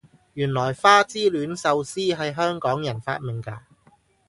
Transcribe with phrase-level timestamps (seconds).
[0.33, 3.67] 原來花之戀壽司係香港人發明架